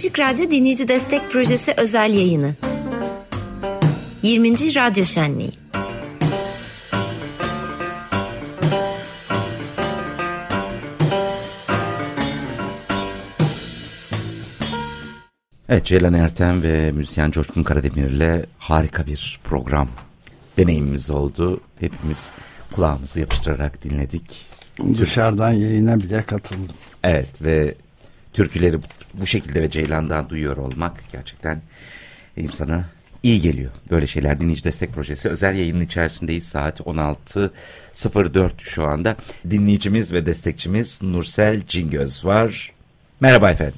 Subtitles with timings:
[0.00, 2.54] Açık Radyo Dinleyici Destek Projesi özel yayını.
[4.22, 4.50] 20.
[4.52, 5.52] Radyo Şenliği.
[15.68, 19.88] Evet Ceylan Ertem ve müzisyen Coşkun Karademir'le harika bir program
[20.58, 21.60] deneyimimiz oldu.
[21.80, 22.32] Hepimiz
[22.74, 24.46] kulağımızı yapıştırarak dinledik.
[24.98, 26.76] Dışarıdan yayına bile katıldım.
[27.02, 27.74] Evet ve
[28.32, 28.78] türküleri
[29.14, 31.60] bu şekilde ve Ceylan'dan duyuyor olmak gerçekten
[32.36, 32.84] insana
[33.22, 33.70] iyi geliyor.
[33.90, 39.16] Böyle şeyler dinleyici destek projesi özel yayının içerisindeyiz saat 16.04 şu anda.
[39.50, 42.72] Dinleyicimiz ve destekçimiz Nursel Cingöz var.
[43.20, 43.74] Merhaba efendim.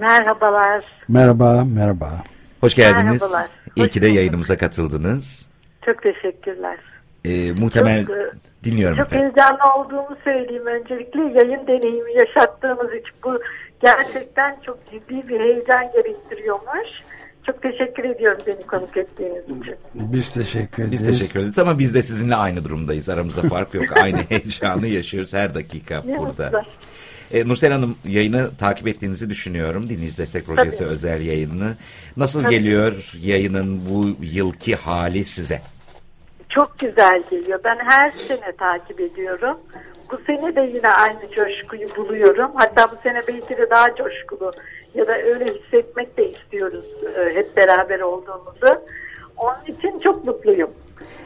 [0.00, 0.84] Merhabalar.
[1.08, 2.22] Merhaba, merhaba.
[2.60, 3.22] Hoş geldiniz.
[3.22, 3.50] Merhabalar.
[3.76, 4.16] İyi Hoş ki de bulduk.
[4.16, 5.48] yayınımıza katıldınız.
[5.86, 6.78] Çok teşekkürler.
[7.24, 8.30] Ee, muhtemel Çok, e,
[8.64, 9.24] dinliyorum Çok efendim.
[9.36, 11.20] heyecanlı olduğumu söyleyeyim öncelikle.
[11.20, 13.38] Yayın deneyimi yaşattığımız için bu
[13.84, 16.88] gerçekten çok ciddi bir heyecan gerektiriyormuş.
[17.46, 19.76] Çok teşekkür ediyorum beni konuk ettiğiniz için.
[19.94, 20.92] Biz teşekkür ederiz.
[20.92, 23.08] Biz teşekkür ederiz ama biz de sizinle aynı durumdayız.
[23.10, 23.84] Aramızda fark yok.
[24.02, 26.44] Aynı heyecanı yaşıyoruz her dakika Ne burada.
[26.44, 26.62] mutlu.
[27.32, 29.88] E, Nursel Hanım yayını takip ettiğinizi düşünüyorum.
[29.88, 30.88] Dinleyici Destek Projesi Tabii.
[30.88, 31.76] özel yayını.
[32.16, 32.54] Nasıl Tabii.
[32.54, 35.60] geliyor yayının bu yılki hali size?
[36.48, 37.60] Çok güzel geliyor.
[37.64, 39.56] Ben her sene takip ediyorum.
[40.10, 42.50] Bu sene de yine aynı coşkuyu buluyorum.
[42.54, 44.50] Hatta bu sene belki de daha coşkulu
[44.94, 46.84] ya da öyle hissetmek de istiyoruz
[47.16, 48.82] e, hep beraber olduğumuzu.
[49.36, 50.70] Onun için çok mutluyum.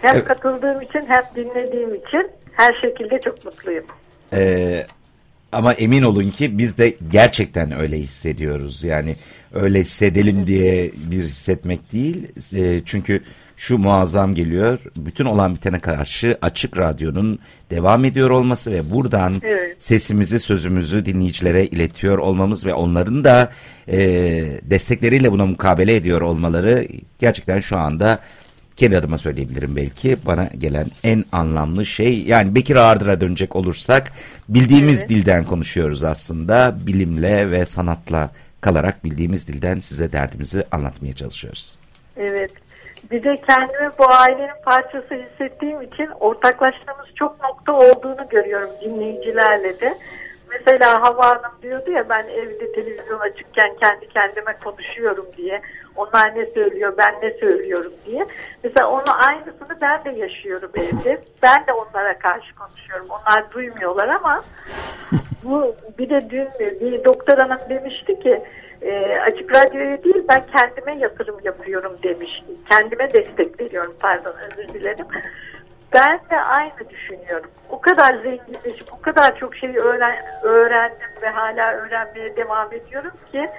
[0.02, 0.24] Hem Evet.
[0.24, 3.84] katıldığım için hem dinlediğim için her şekilde çok mutluyum.
[4.32, 4.86] Ee,
[5.52, 8.84] ama emin olun ki biz de gerçekten öyle hissediyoruz.
[8.84, 9.16] Yani
[9.52, 12.26] öyle hissedelim diye bir hissetmek değil.
[12.54, 13.22] Ee, çünkü
[13.56, 14.78] şu muazzam geliyor.
[14.96, 17.38] Bütün olan bitene karşı açık radyonun
[17.70, 19.76] devam ediyor olması ve buradan Evet.
[19.78, 23.52] sesimizi, sözümüzü dinleyicilere iletiyor olmamız ve onların da
[23.88, 23.98] e,
[24.62, 28.18] destekleriyle buna mukabele ediyor olmaları gerçekten şu anda
[28.78, 34.12] kendi adıma söyleyebilirim belki bana gelen en anlamlı şey yani Bekir Ardır'a dönecek olursak
[34.48, 35.10] bildiğimiz Evet.
[35.10, 38.30] dilden konuşuyoruz aslında bilimle ve sanatla
[38.60, 41.78] kalarak bildiğimiz dilden size derdimizi anlatmaya çalışıyoruz.
[42.16, 42.50] Evet.
[43.10, 49.98] Bir de kendimi bu ailenin parçası hissettiğim için ortaklaştığımız çok nokta olduğunu görüyorum dinleyicilerle de.
[50.50, 55.62] Mesela Hava Hanım diyordu ya ben evde televizyon açıkken kendi kendime konuşuyorum diye.
[55.98, 58.26] Onlar ne söylüyor ben ne söylüyorum diye.
[58.64, 61.20] Mesela onu aynısını ben de yaşıyorum evde.
[61.42, 63.06] Ben de onlara karşı konuşuyorum.
[63.10, 64.44] Onlar duymuyorlar ama
[65.44, 66.48] bu bir de dün
[66.80, 68.42] bir doktor hanım demişti ki
[68.82, 72.30] e, açık radyoya değil ben kendime yatırım yapıyorum demiş.
[72.70, 75.06] Kendime destek veriyorum pardon özür dilerim.
[75.94, 77.50] Ben de aynı düşünüyorum.
[77.70, 83.50] O kadar zenginleşip o kadar çok şeyi öğren, öğrendim ve hala öğrenmeye devam ediyorum ki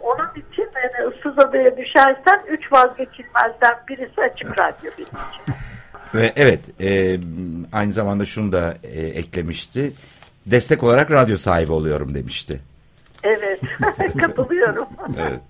[0.00, 5.54] onun için yani ıssız adaya düşersem üç vazgeçilmezden birisi açık radyo benim için.
[6.14, 7.20] Ve evet e,
[7.72, 9.92] aynı zamanda şunu da e, eklemişti
[10.46, 12.60] destek olarak radyo sahibi oluyorum demişti.
[13.22, 13.60] Evet
[14.20, 14.86] katılıyorum.
[15.18, 15.40] Evet.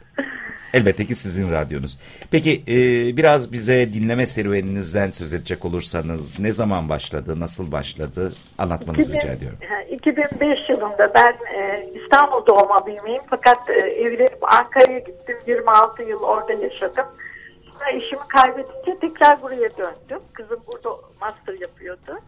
[0.75, 1.99] Elbette ki sizin radyonuz.
[2.31, 2.77] Peki e,
[3.17, 9.33] biraz bize dinleme serüveninizden söz edecek olursanız ne zaman başladı, nasıl başladı anlatmanızı 2000 rica
[9.33, 9.59] ediyorum.
[9.69, 16.21] ha, 2005 yılında ben e, İstanbul doğma büyümeyim fakat e, evlenip Ankara'ya gittim 26 yıl
[16.21, 17.07] orada yaşadım.
[17.73, 20.23] Sonra eşimi kaybedince tekrar buraya döndüm.
[20.33, 22.21] Kızım burada master yapıyordu.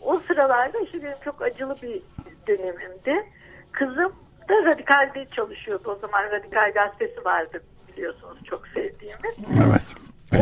[0.00, 2.02] O sıralarda işte benim çok acılı bir
[2.48, 3.26] dönemimdi.
[3.72, 4.12] Kızım
[4.48, 5.90] da radikalde çalışıyordu.
[5.90, 9.36] O zaman radikal gazetesi vardı biliyorsunuz çok sevdiğimiz.
[9.68, 9.82] Evet.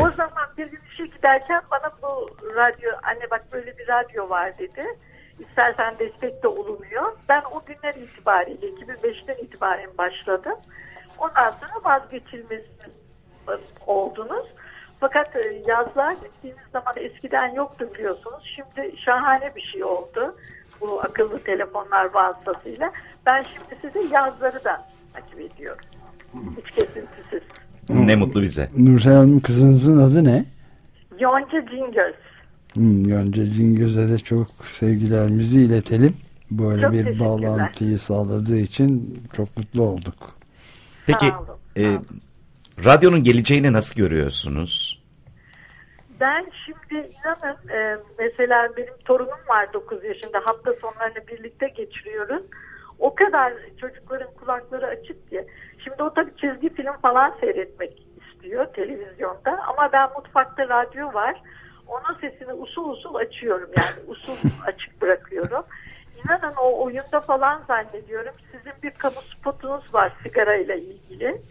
[0.01, 4.57] O zaman bir gün işe giderken bana bu radyo, anne bak böyle bir radyo var
[4.57, 4.85] dedi.
[5.39, 7.17] İstersen destek de olunuyor.
[7.29, 10.55] Ben o günler itibariyle 2005'ten itibaren başladım.
[11.17, 12.61] Ondan sonra vazgeçilmez
[13.87, 14.47] oldunuz.
[14.99, 18.53] Fakat e, yazlar gittiğimiz zaman eskiden yoktu biliyorsunuz.
[18.55, 20.35] Şimdi şahane bir şey oldu.
[20.83, 22.91] Bu akıllı telefonlar vasıtasıyla.
[23.25, 25.79] Ben şimdi size yazları da takip ediyorum.
[26.33, 27.41] Hiç kesintisiz.
[27.89, 28.69] Ne mutlu bize.
[28.77, 30.45] Nursel Hanım kızınızın adı ne?
[31.19, 32.15] Yonca Cingöz.
[32.73, 36.17] Hmm, Yonca Cingöz'e de çok sevgilerimizi iletelim.
[36.51, 40.15] Böyle Çok bir bağlantıyı sağladığı için çok mutlu olduk.
[41.07, 42.05] Peki Sağ olun, e, sağ olun.
[42.85, 45.02] radyonun geleceğini nasıl görüyorsunuz?
[46.19, 52.43] Ben şimdi inanın e, mesela benim torunum var 9 yaşında hafta sonlarını birlikte geçiriyoruz.
[52.99, 55.47] O kadar çocukların kulakları açık ki.
[55.83, 61.41] Şimdi o tabii çizgi film falan seyretmek istiyor televizyonda ama ben mutfakta radyo var.
[61.87, 65.63] Onun sesini usul usul açıyorum yani usul açık bırakıyorum.
[66.25, 71.03] İnanın o oyunda falan zannediyorum sizin bir kamu spotunuz var sigarayla ilgili.
[71.13, 71.41] ilgili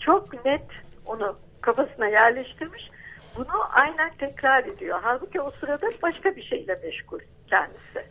[0.00, 0.66] çok net
[1.06, 2.90] onu kafasına yerleştirmiş.
[3.36, 4.98] Bunu aynen tekrar ediyor.
[5.02, 8.06] Halbuki o sırada başka bir şeyle meşgul kendisi.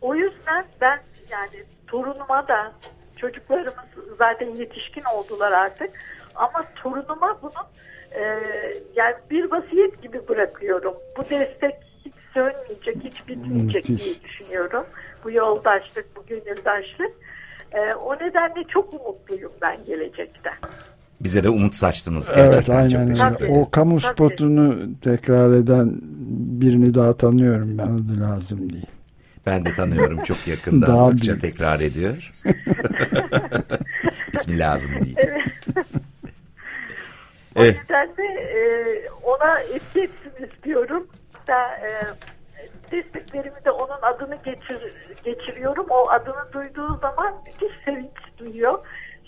[0.00, 1.00] O yüzden ben
[1.30, 2.72] yani torunuma da
[3.16, 5.90] çocuklarımız zaten yetişkin oldular artık
[6.34, 7.66] ama torunuma bunu
[8.10, 8.22] e,
[8.94, 10.94] yani bir vasiyet gibi bırakıyorum.
[11.16, 11.74] Bu destek
[12.04, 14.04] hiç sönmeyecek, hiç bitmeyecek Müthiş.
[14.04, 14.86] diye düşünüyorum.
[15.24, 17.12] Bu yoldaşlık, bu gönüldaşlık.
[17.72, 20.50] E, o nedenle çok umutluyum ben gelecekte.
[21.26, 22.88] Bize de umut saçtınız Evet gerçekten.
[22.88, 23.52] Çok aynen teşekkür öyle.
[23.52, 25.98] O kamu spotunu tekrar eden
[26.60, 28.86] birini daha tanıyorum ben adı lazım değil.
[29.46, 31.42] Ben de tanıyorum çok yakında Daha sıkça büyük.
[31.42, 32.34] tekrar ediyor.
[34.32, 35.16] İsmi lazım değil.
[37.56, 37.76] O Evet.
[37.80, 38.60] yüzden de e,
[39.22, 41.06] ona etki etsin istiyorum.
[41.48, 41.90] Da, e,
[42.92, 44.78] desteklerimi de onun adını geçir,
[45.24, 45.86] geçiriyorum.
[45.90, 48.78] O adını duyduğu zaman müthiş sevinç duyuyor.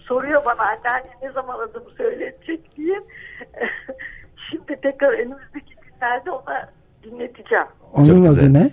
[0.09, 2.97] Soruyor bana anneanne ne zaman adımı söyletecek diye.
[4.51, 6.69] Şimdi tekrar önümüzdeki günlerde ona
[7.03, 7.67] dinleteceğim.
[7.93, 8.71] Onun adı ne?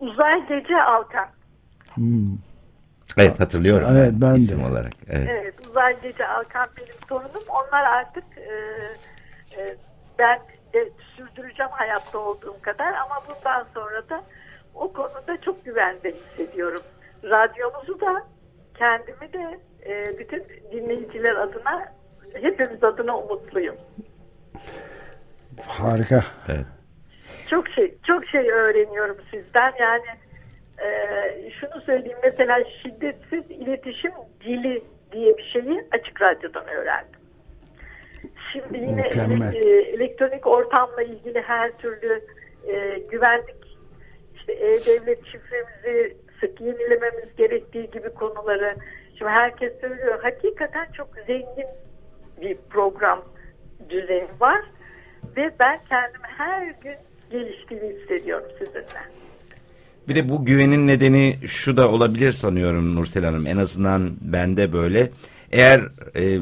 [0.00, 1.26] Uzay Gece Alkan.
[1.94, 2.36] Hmm.
[3.16, 4.36] Evet hatırlıyorum Evet, ben, ben de.
[4.36, 4.92] isim olarak.
[5.10, 5.28] Evet.
[5.30, 7.42] Evet, Uzay Gece Alkan benim torunum.
[7.48, 8.52] Onlar artık e,
[9.60, 9.76] e,
[10.18, 10.38] ben
[10.74, 14.22] de sürdüreceğim hayatta olduğum kadar ama bundan sonra da
[14.74, 16.82] o konuda çok güvende hissediyorum.
[17.24, 18.26] Radyomuzu da
[18.74, 21.92] kendimi de e, bütün dinleyiciler adına
[22.34, 23.76] hepimiz adına umutluyum.
[25.66, 26.24] Harika.
[26.48, 26.66] Evet.
[27.50, 29.72] Çok şey çok şey öğreniyorum sizden.
[29.80, 30.04] Yani
[30.78, 34.12] e, şunu söyleyeyim mesela şiddetsiz iletişim
[34.44, 34.82] dili
[35.12, 37.20] diye bir şeyi açık radyodan öğrendim.
[38.52, 39.54] Şimdi yine Mükemmel.
[39.54, 42.24] e, elektronik ortamla ilgili her türlü
[42.66, 43.78] e, güvenlik
[44.36, 48.76] işte e-devlet şifremizi sık yenilememiz gerektiği gibi konuları
[49.22, 50.18] şimdi herkes söylüyor.
[50.22, 51.66] Hakikaten çok zengin
[52.40, 53.22] bir program
[53.90, 54.60] düzeni var
[55.36, 56.96] ve ben kendimi her gün
[57.30, 59.02] geliştiğini hissediyorum sizinle.
[60.08, 63.46] Bir de bu güvenin nedeni şu da olabilir sanıyorum Nursel Hanım.
[63.46, 65.10] En azından bende böyle.
[65.52, 65.80] Eğer
[66.14, 66.40] e,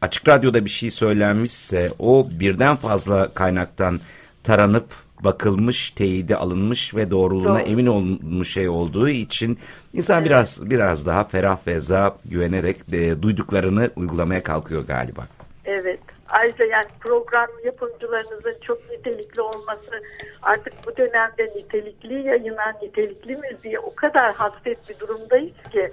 [0.00, 4.00] açık radyoda bir şey söylenmişse o birden fazla kaynaktan
[4.44, 4.84] taranıp
[5.24, 7.68] bakılmış, teyidi alınmış ve doğruluğuna Doğru.
[7.68, 9.58] emin olmuş şey olduğu için
[9.92, 15.26] insan biraz biraz daha ferah feza güvenerek e, duyduklarını uygulamaya kalkıyor galiba.
[15.64, 16.00] Evet.
[16.28, 20.02] Ayrıca yani program yapımcılarınızın çok nitelikli olması
[20.42, 25.90] artık bu dönemde nitelikli yayına, nitelikli müziğe o kadar hasret bir durumdayız ki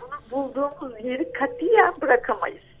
[0.00, 2.75] bunu bulduğumuz yeri katiyen bırakamayız.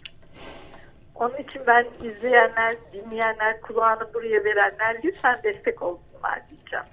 [1.20, 6.84] Onun için ben izleyenler, dinleyenler, kulağını buraya verenler lütfen destek olsunlar diyeceğim.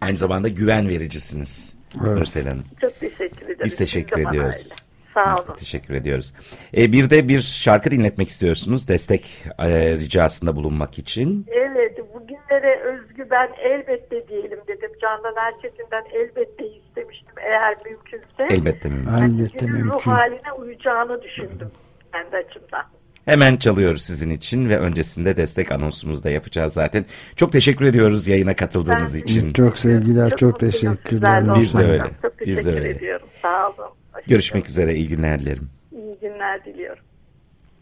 [0.00, 1.76] Aynı zamanda güven vericisiniz
[2.06, 2.18] Evet.
[2.18, 2.64] Nursel Hanım.
[2.80, 3.60] Çok teşekkür ederim.
[3.64, 4.56] Biz teşekkür bana ediyoruz.
[4.72, 4.90] öyle.
[5.14, 5.56] Sağ Biz olun.
[5.56, 6.34] teşekkür ediyoruz.
[6.76, 11.46] E, bir de bir şarkı dinletmek istiyorsunuz destek e, ricasında bulunmak için.
[11.50, 14.90] Evet, bugünlere özgü ben elbette diyelim dedim.
[15.02, 18.46] Candan Erçetin'den elbette istemiştim eğer mümkünse.
[18.50, 19.10] Elbette mümkün.
[19.12, 20.10] Yani Elbette günün ruh mümkün.
[20.10, 21.70] haline uyacağını düşündüm
[22.12, 22.84] kendi açımdan.
[23.24, 27.04] Hemen çalıyoruz sizin için ve öncesinde destek anonsumuzu da yapacağız zaten.
[27.36, 29.50] Çok teşekkür ediyoruz yayına katıldığınız Ben- için.
[29.50, 31.60] Çok sevgiler, çok, mutluyum teşekkürler.
[31.60, 32.90] Biz de öyle, Çok biz de teşekkür öyle.
[32.90, 33.26] ediyorum.
[33.42, 33.76] Sağ olun.
[34.12, 34.70] Hoşça Görüşmek kalın.
[34.70, 35.70] üzere iyi günler dilerim.
[35.92, 37.04] İyi günler diliyorum.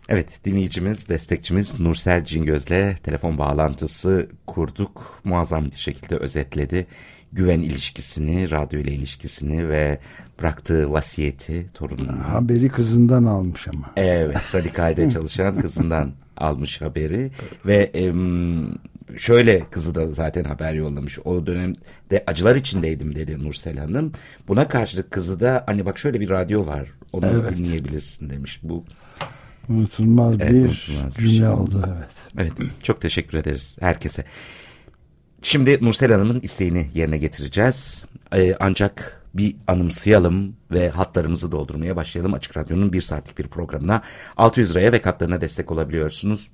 [0.09, 5.21] Evet dinleyicimiz, destekçimiz Nursel Cingöz'le telefon bağlantısı kurduk.
[5.25, 6.87] Muazzam bir şekilde özetledi.
[7.33, 9.99] Güven ilişkisini, radyo ile ilişkisini ve
[10.39, 12.33] bıraktığı vasiyeti torununa.
[12.33, 13.91] Haberi kızından almış ama.
[13.97, 17.31] Evet, Radikal'de çalışan kızından almış haberi
[17.67, 18.69] ve em,
[19.17, 21.19] şöyle kızı da zaten haber yollamış.
[21.19, 24.13] O dönemde acılar içindeydim dedi Nursel Hanım.
[24.49, 26.89] Buna karşılık kızı da hani bak şöyle bir radyo var.
[27.13, 28.61] Onu dinleyebilirsin demiş.
[28.63, 28.85] Bu
[29.69, 31.49] Unutulmaz Evet, bir unutulmaz bir cümle şey.
[31.49, 32.09] oldu evet.
[32.39, 34.25] Evet çok teşekkür ederiz herkese.
[35.43, 38.05] Şimdi Nursel Hanım'ın isteğini yerine getireceğiz.
[38.35, 42.35] Ee, ancak bir anımsayalım ve hatlarımızı doldurmaya başlayalım.
[42.35, 44.03] Açık Radyo'nun bir saatlik bir programına
[44.37, 46.51] 600 liraya ve katlarına destek olabiliyorsunuz.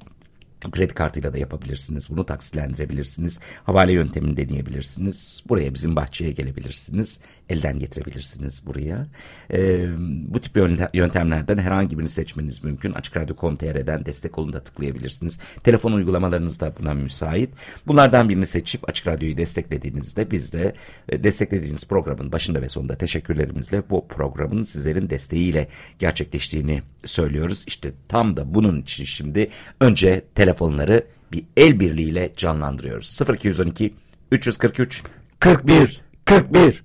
[0.73, 2.11] Kredi kartıyla da yapabilirsiniz.
[2.11, 3.41] Bunu taksitlendirebilirsiniz.
[3.65, 5.43] Havale yöntemini deneyebilirsiniz.
[5.49, 7.21] Buraya bizim bahçeye gelebilirsiniz.
[7.49, 9.07] Elden getirebilirsiniz buraya.
[9.53, 9.87] Ee,
[10.29, 12.93] bu tip yönte- yöntemlerden herhangi birini seçmeniz mümkün.
[12.93, 15.39] Açık Radyo.com.tr'den destek olun da tıklayabilirsiniz.
[15.65, 17.51] Telefon uygulamalarınız da buna müsait.
[17.87, 20.75] Bunlardan birini seçip Açık Radyo'yu desteklediğinizde biz de
[21.09, 27.65] e, desteklediğiniz programın başında ve sonunda teşekkürlerimizle bu programın sizlerin desteğiyle gerçekleştiğini söylüyoruz.
[27.67, 33.21] İşte tam da bunun için şimdi önce telefonları bir el birliğiyle canlandırıyoruz.
[33.29, 33.95] 0212
[34.33, 35.03] 343
[35.41, 36.85] 41 41